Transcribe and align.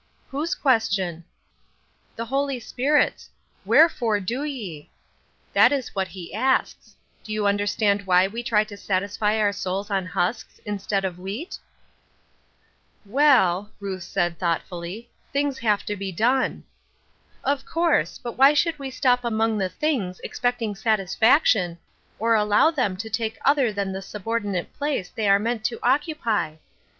"Whose 0.31 0.55
question?" 0.55 1.25
''The 2.17 2.25
Holy 2.25 2.59
Spirit's— 2.59 3.29
Wherefore, 3.65 4.19
do 4.19 4.43
ye? 4.43 4.89
^'Eearken 5.53 5.53
Unto 5.53 5.53
Jfe." 5.53 5.53
876 5.53 5.53
That 5.53 5.71
is 5.73 5.95
what 5.95 6.07
he 6.07 6.33
asks. 6.33 6.95
Do 7.23 7.31
you 7.31 7.45
understand 7.45 8.07
why 8.07 8.25
we 8.25 8.41
try 8.41 8.63
to 8.63 8.75
satisfy 8.75 9.37
our 9.37 9.51
souls 9.53 9.91
on 9.91 10.07
husks, 10.07 10.59
instead 10.65 11.05
of 11.05 11.19
wheat?" 11.19 11.59
"Well," 13.21 13.69
Ruth 13.79 14.01
said, 14.01 14.39
thoughtfully, 14.39 15.11
"things 15.31 15.59
have 15.59 15.85
to 15.85 15.95
be 15.95 16.11
done."" 16.11 16.63
Of 17.43 17.63
course; 17.67 18.17
but 18.17 18.35
why 18.39 18.55
should 18.55 18.79
we 18.79 18.89
stop 18.89 19.23
among 19.23 19.59
the 19.59 19.69
things 19.69 20.19
expecting 20.23 20.73
satisfaction, 20.73 21.77
or 22.17 22.33
allow 22.33 22.71
them 22.71 22.97
to 22.97 23.09
take 23.11 23.37
other 23.45 23.71
than 23.71 23.91
the 23.91 24.01
subordinate 24.01 24.73
place 24.73 25.09
they 25.09 25.29
were 25.29 25.37
meant 25.37 25.63
to 25.65 25.77
occupy? 25.83 26.55